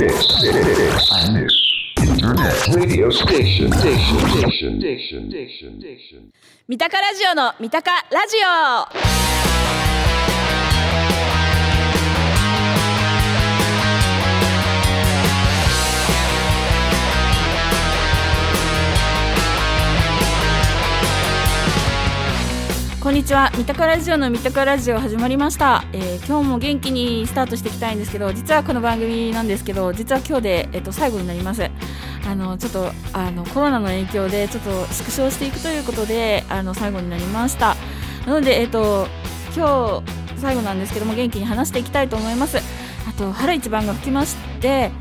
[0.00, 0.08] 三
[6.78, 8.40] 鷹ラジオの三鷹ラジオ。
[23.10, 23.50] こんにちは。
[23.56, 31.68] 三鷹ラジオの三鷹ラジオ始まりました、えー今日も元気にスタートしていきたいんですけど実はこの番組なんですけど実は今日で、えっと最後になります。
[32.24, 37.74] あのちょっとあのコロナの影響でちょっと縮小していくということであの最後になりました。
[38.26, 39.08] なのでえっと
[39.56, 40.04] 今
[40.36, 42.58] 日最後なんですけども元気に話していきたいと思います。
[42.58, 44.92] あと春一番が吹きまして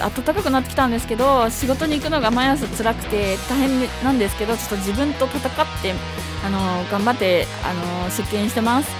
[0.00, 5.94] 暖かくなってきたんですけど仕事に行くのが毎朝辛くて大変なんですけどちょっと自分と戦って
[6.44, 6.58] あの
[6.90, 8.90] 頑張ってあの出勤してます。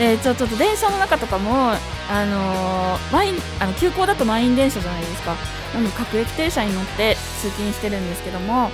[0.00, 1.76] えーちょっと電車の中とかも、あ
[2.24, 5.34] のー満員あの急行だと満員電車じゃないですか。
[5.74, 8.70] なので各駅停車に乗って通勤してるんですけども、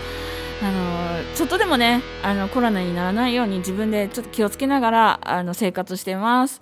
[0.63, 6.61] あのーちょっとでもねあのコロナにならないように自分でちょっと気をつけながらあの生活してます。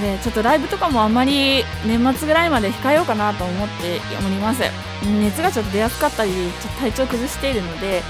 [0.00, 4.62] でちょっとライブとかもあんまり年末ぐらいまで控えようかなと思っております。
[5.20, 8.02] 熱がちょっと出やすかったりちょっと体調崩しているので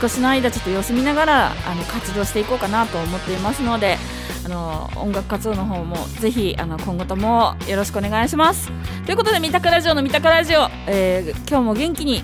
[0.00, 3.98] 少しの間ちょっと様子見ながらあの活動していこうかなと思っていますので
[4.44, 8.70] あの音楽活動の方もぜひあの今後ともよろしくお願いします。
[9.04, 12.22] ということで三鷹ラジオの三鷹ラジオ、えー今日も元気に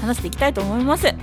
[0.00, 1.06] 話していきたいと思います。
[1.06, 1.14] よ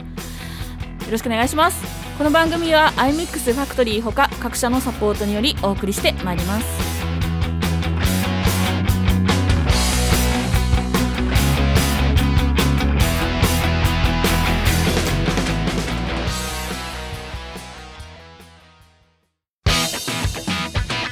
[1.12, 1.84] ろしくお願いします。
[2.18, 6.93] この番組は iMix ファクトリーほか各社のサポートによりお送りしてまいります。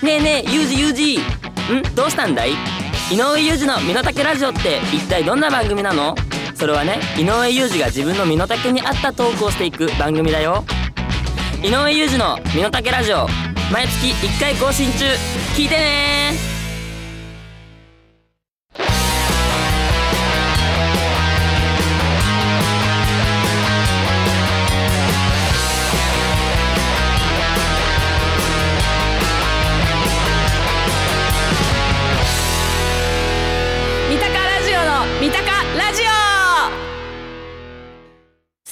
[0.04, 1.18] ねえねえユージユージ。
[1.20, 1.22] ん？
[1.96, 2.54] どうしたんだい？
[3.12, 6.16] 井上裕二の身の丈ラジオって一体どんな番組なの？
[6.56, 10.64] それはね井上裕二が自分の身の丈に合ったトークをしていく番組だよ。
[11.64, 13.28] 井上裕二の身の丈ラジオ
[13.72, 15.06] 毎月1回更新中。
[15.56, 16.51] 聞いてね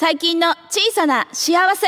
[0.09, 1.85] 最近の小さな幸せ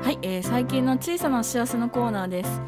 [0.00, 2.62] はい、えー最近の小さな幸せのコーナーです。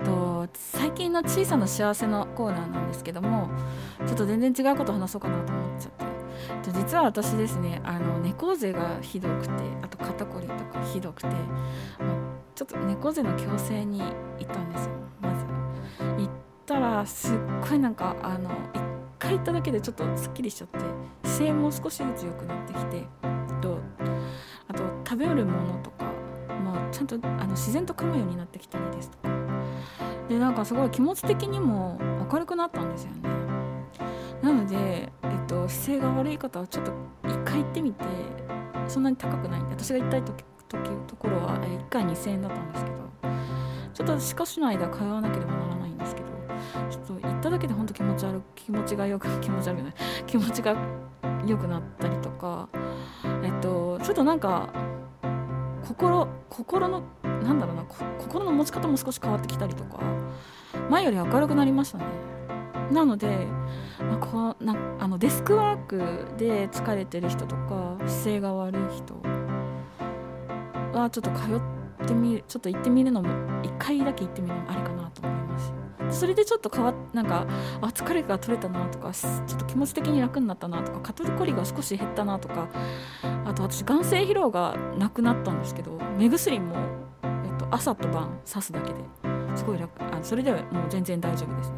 [0.00, 3.50] えっと最近の小さな幸せのコーナーなんですけども、
[4.06, 6.04] ちょっと全然違うこと話そうかなと思っちゃって。
[6.62, 11.34] と実は私ですね、あの猫背がひどくて、あと肩こりとかひどくて、ま
[12.00, 12.23] あ
[12.54, 14.90] ちょっと猫背の矯正に行ったんですよ。
[15.20, 15.44] まず
[16.22, 16.30] 行っ
[16.66, 17.38] たらすっ
[17.68, 18.80] ごいなんかあの一
[19.18, 20.78] 回行っただけでちょっとすっきりしちゃって、
[21.24, 23.06] 姿勢も少しずつ良くなってきて、
[23.60, 23.78] と
[24.68, 26.04] あと食べるものとか。
[26.64, 29.28] まあ、ちゃんとあの自然と噛むようになってきたりですとか
[30.28, 31.98] でなんかすごい気持ち的にも
[32.30, 33.28] 明るくなったんですよね
[34.42, 35.10] なので、え
[35.42, 36.92] っと、姿勢が悪い方はちょっと
[37.24, 38.04] 一回行ってみて
[38.88, 40.44] そんなに高くないんで私が行った時
[40.82, 42.96] 時ところは1回2000円だったんですけど
[43.94, 46.28] ちょっとしかしの間通わなければならないんですけど
[46.90, 49.94] ちょっと行っただけで本当気持ち悪気持ちがよく 気持ち悪くない。
[50.26, 50.76] 気持ちが
[51.46, 52.68] 良くなったりとか
[53.42, 54.68] えっとちょっとなんか
[55.86, 57.84] 心心のなんだろうな
[58.18, 60.00] 心の持ち方も少し変わってきたりとか
[60.90, 62.04] 前より明るくなりましたね。
[62.90, 63.46] なので
[64.00, 69.14] まこうなあのデスクワークで疲れてる人とか姿勢が悪い人
[71.00, 71.60] はちょっと通
[72.02, 73.28] ってみるちょっと行ってみるのも
[73.62, 75.72] 一回だけ行ってみるのもありかなと思います。
[76.10, 77.46] それでちょっと変わなんか
[77.80, 82.68] あ疲れが取れたなとかちょっと気持ち的に楽になったなとか肩こりが少し減ったなとか
[83.44, 86.76] あと私眼性疲労がなくなったんですけど目薬も、
[87.22, 89.00] えっと、朝と晩刺すだけで
[89.56, 91.76] すごい楽あそれではもう全然大丈夫ですね。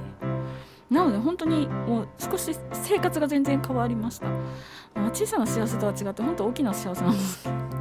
[0.90, 4.28] なので本当にもう少し生活が全然変わりました、
[5.12, 7.75] 小さな幸せとは違って本当大きな幸せなんですけど。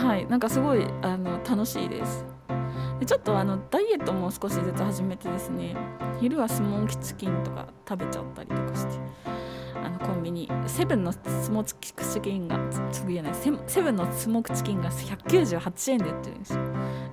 [0.00, 2.24] はいなんかすごいあの楽しいです。
[2.98, 5.76] でちょっとあのダイエットも少しずつ始めてですね
[6.20, 8.98] 昼はスモーキチキンとか食べちゃったりとかして
[9.82, 10.48] あのコンビニ。
[10.66, 16.60] セブンのスモークチキンがつ次じゃないセセブンのスモークチキンが198円で売ってるんですよ。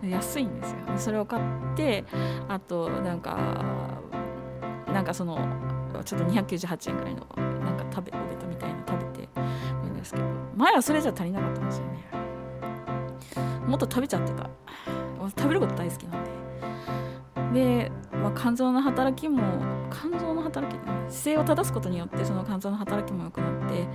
[0.01, 0.77] で安いんですよ。
[0.87, 1.43] でそれを買っ
[1.75, 2.05] て
[2.47, 3.37] あとなんか
[4.93, 5.37] なんかその
[6.05, 7.27] ちょっと298円ぐらいの
[7.65, 9.29] なんか食べおべたみたいなの食べて
[9.83, 10.37] るんですけど。
[10.57, 11.96] 前はそれじゃ足りなかったんですよね
[13.67, 14.49] もっと食べちゃってた
[15.37, 16.37] 食べること大好きなんで。
[17.53, 19.41] で、まあ、肝臓の働きも
[19.91, 20.77] 肝臓の働き
[21.09, 23.87] 姿勢を正すことによってその肝臓の働きも良くなって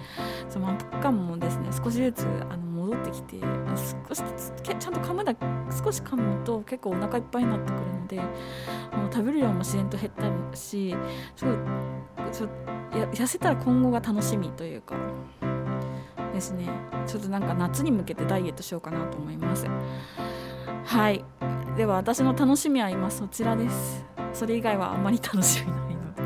[0.48, 3.36] その満腹感もですね少しずつあの戻ってきて
[4.08, 5.34] 少しずつちゃんと噛むだ
[5.70, 10.96] 少し噛むと結構お腹いっぱいになってくるのでもう食べる量も自然と減ったりし
[11.36, 11.54] すごい
[12.32, 12.48] ちょ
[12.98, 14.96] や痩せたら今後が楽しみというか。
[16.32, 16.68] ですね。
[17.06, 19.66] ちょっとなんか夏に向けてダイエットしようかなと思います。
[20.84, 21.24] はい。
[21.76, 24.04] では私の楽しみは今そちらです。
[24.32, 26.22] それ以外はあんまり楽しみないので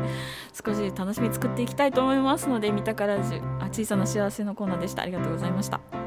[0.53, 5.03] 少し楽しみ作っていきたいと思いますので三鷹ラジオあ小さな幸せのコーナーでした。
[5.03, 6.06] ありがとうございました。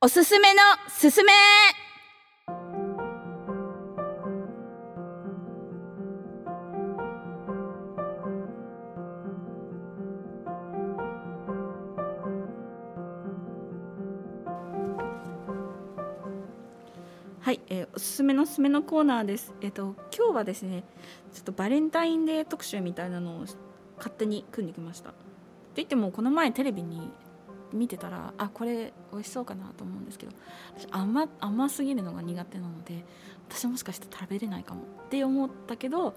[0.00, 1.32] おすすめのすすめ
[17.40, 19.52] はい、えーおすすめのすすめのコーナーです。
[19.62, 20.84] えっ、と今日はですね、
[21.32, 23.40] ちょっとバレンタインデー特集みたいなのを
[23.96, 25.10] 勝手に組んできました。
[25.10, 25.18] って
[25.74, 27.10] 言ってもこの前テレビに
[27.72, 30.32] 見てたらあこれ美味しそうかなと思うんですけど
[30.76, 33.04] 私甘甘すぎるのが苦手なので
[33.48, 36.14] 私もしかして食べれないかもって思ったけど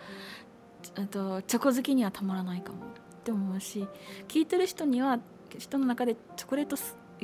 [1.09, 3.87] とチョコ好きにはたまらないかもって思うし
[4.27, 5.19] 聞いてる人には
[5.57, 6.75] 人の中でチョコレート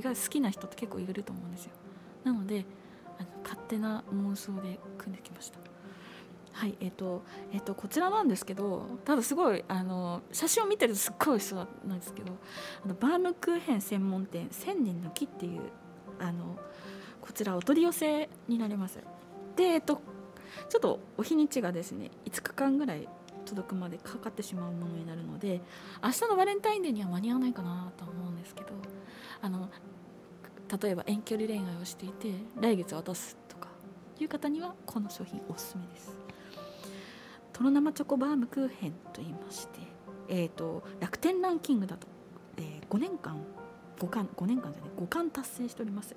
[0.02, 1.72] が好きな人って結構いると思うんですよ。
[2.24, 2.66] なので
[3.18, 5.60] あの勝手な妄想で組んできました。
[6.58, 7.22] はいえっ、と
[7.54, 12.34] えっ、とこちらなんですけどただすごいあの写真を見てるとすっごい美味しそうなんですけど
[12.84, 15.62] あのバームクーヘン専門店千年の木っていう
[16.20, 16.58] あの
[17.22, 19.00] こちらお取り寄せになります。
[19.56, 20.02] でえっと
[20.68, 23.08] ちょっとお日にちがですね5日間ぐらい
[23.46, 25.62] 届くまでかかってしまうものになるので
[26.04, 28.70] 明日のバレンタインデーには間に合わないかなと思うんですけど
[29.42, 29.70] あの
[30.82, 33.70] 例えば遠距離恋愛をしていて来月渡すとか
[34.20, 36.27] いう方にはこの商品おすすめです。
[37.58, 39.80] とろ生チョコバームクーヘンと言いまして、
[40.30, 42.08] えー、と楽天ランキングだと、
[42.58, 43.36] えー5年間
[44.00, 46.16] 5冠5年間じゃない5冠達成しております。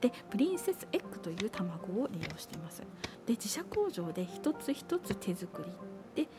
[0.00, 2.80] でプリンセスエッグという卵を利用しています。
[3.26, 5.64] で自社工場で一つ一つ手作
[6.14, 6.30] りで、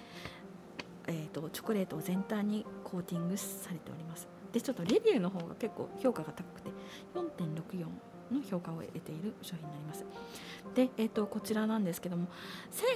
[1.07, 4.27] えー、とチョコレートを全体にコーティングされております。
[4.53, 6.69] でちょっとレビューの方が結構評価が高くて
[7.13, 7.85] 4.64
[8.31, 10.05] の評価を得ている商品になります。
[10.73, 12.27] で、えー、とこちらなんですけども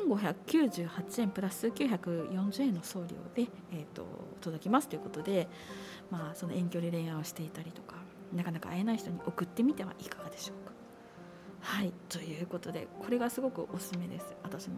[0.05, 4.05] 1598円プラス940円の送料で、えー、と
[4.41, 5.47] 届きますということで、
[6.09, 7.95] まあ、その遠距離恋愛をしていたりとか
[8.33, 10.73] なかなか会えない人に送ってみてはいかがでしょうか。
[11.61, 14.75] はいということでこれがすごくおすすめです私の、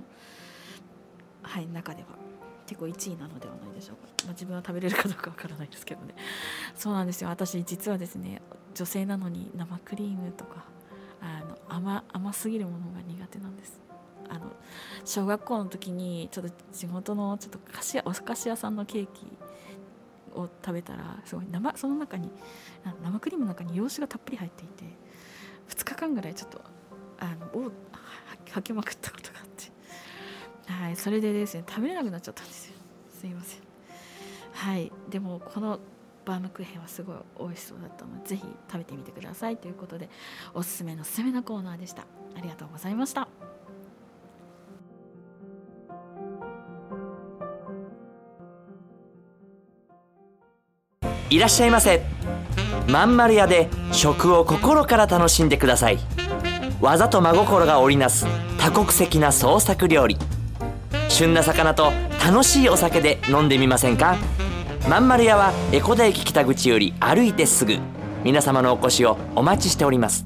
[1.43, 2.30] はい、中では。
[2.71, 6.15] 結構1位なのではないでしょうか、まあ、自分は食べれるかどうかわからないですけどね。
[6.73, 7.29] そうなんですよ。
[7.29, 8.41] 私実はですね
[8.73, 10.63] 女性なのに生クリームとか
[11.19, 13.81] あの甘甘すぎるものが苦手なんです。
[14.29, 14.53] あの
[15.03, 19.27] 小学校の時にちょっと地元のちょっと菓子屋お菓子屋さんのケーキ
[20.33, 22.31] を食べたらすごい生その中に
[22.85, 24.85] あ生クリームの中に洋酒がたっぷり入っていて
[25.67, 26.61] 2日間ぐらいちょっと
[27.19, 27.71] あのをは
[28.49, 29.70] 吐きまくったことがあって。
[30.71, 32.75] はいそれでですね食べれなくなっちゃったんですよ。
[33.19, 33.59] すいません。
[34.53, 35.79] はいでもこの
[36.25, 40.09] バームクーヘンはすごい美味しそうだったのでぜひ食べてみてくださいということで
[40.53, 42.03] おすすめのおすすめのコーナーでした。
[42.37, 43.27] ありがとうございました。
[51.29, 52.03] いらっしゃいませ。
[52.87, 55.97] まんまる屋で食を心から楽しんでください。
[56.81, 58.25] 技と真心が織りなす
[58.59, 60.17] 多国籍な創作料理。
[61.11, 61.91] 旬な魚と
[62.25, 64.17] 楽しいお酒で飲んでみませんか？
[64.89, 67.77] まんまる屋は江古田駅北口より歩いてすぐ。
[68.23, 70.25] 皆様のお越しをお待ちしております。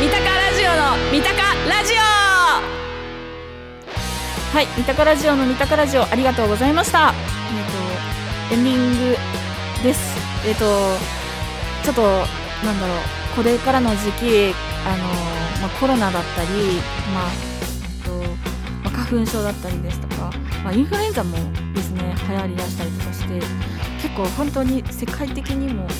[0.00, 1.30] 三鷹ラジオの三鷹
[1.68, 2.11] ラジオ。
[4.52, 7.14] はい三鷹ラジオの三鷹ラジオありがとうございました。
[8.50, 9.16] えっ、とエンディング
[9.82, 10.14] です。
[10.46, 10.66] えっ、と
[11.82, 12.02] ちょっと
[12.62, 12.98] なんだろう
[13.34, 14.54] これからの時期
[14.84, 15.04] あの、
[15.62, 16.48] まあ、コロナだったり
[17.14, 18.12] まあえっと
[18.84, 20.30] まあ、花粉症だったりですとか、
[20.62, 21.34] まあ、インフルエンザも
[21.72, 23.40] ですね流行りだしたりとかして
[24.02, 25.94] 結構本当に世界的にもちょ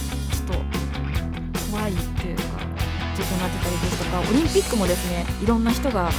[0.45, 2.43] っと怖いっていうか
[3.17, 6.13] 状況になってたりですとかオリンピックもですねいろんな人があ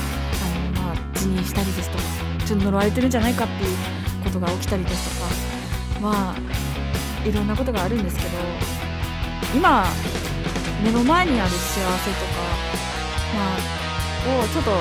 [0.74, 2.13] の、まあ、辞任したりですとか
[2.46, 3.78] ちょっと呪われてるんじゃないかっていう
[4.24, 5.32] ことが起きたりですとか
[6.02, 8.30] まあいろんなことがあるんですけど
[9.56, 9.86] 今
[10.84, 12.44] 目の前にある幸せとか、
[13.36, 14.76] まあ、をちょっとと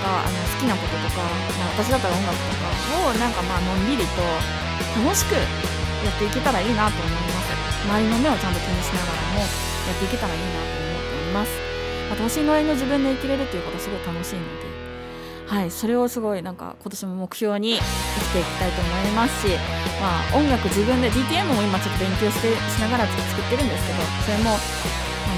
[0.00, 4.22] かあの好きなこととか、まあ、私だったら音楽とかをなんかまあのんびりと
[5.04, 5.40] 楽しくや
[6.10, 7.44] っていけたらいいなと思います。
[7.84, 11.52] 周りの目をちゃんと気にしながらもやっていけたらいいなと思っております、
[12.08, 14.73] まあ、等身大の自分で生きれるっていうことはすごい楽しいので
[15.46, 19.54] はい、それをすごいなんか今年も目標に生きていきたいと思いますし、
[20.00, 24.58] まあ、音楽自分で DTM も今ちょっと勉強してしながら作ってるんですけどそれも、まあ、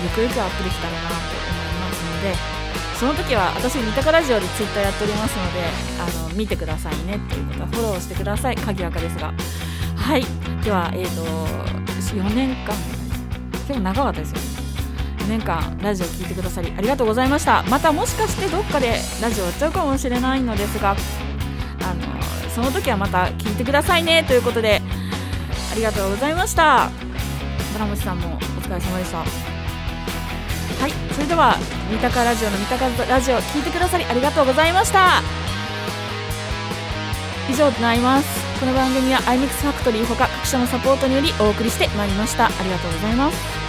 [0.03, 2.57] ゆくゆくアップできたらなと思いますので
[2.97, 5.61] その時は私三鷹ラジオでツイッターやっておりますので
[6.01, 8.57] あの見てくださいねということはフォローしてください。
[8.57, 9.35] 鍵垢ですが。
[9.97, 10.25] はい。
[10.65, 11.23] ではえっ、ー、と
[12.17, 12.75] 4年間
[13.53, 14.56] 結構長かったですよね。
[15.27, 17.65] 4年間ラジオ聞いてくださりありがとうございました。
[17.65, 24.25] またもしかしてどっかでラジオ終わっちゃうかもしれないのですがあのその時はまた聞いてくださいね。
[24.27, 24.81] ということで
[25.73, 26.91] ありがとうございました。
[27.73, 29.19] ドラムシさんもお疲れ様でした。
[29.19, 29.25] は
[30.87, 31.57] いそれでは
[31.91, 35.23] 三鷹ラジオの三鷹ラジオ聞いてくださりありがとうございました。
[37.51, 38.47] 以上となります。
[38.61, 42.47] この番組は iMix ファクトリーほか各社のサポートによりお送りしてまいりました。
[42.47, 43.66] ありがとうございます。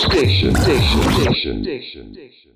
[0.00, 2.49] Station, station, station, station, station.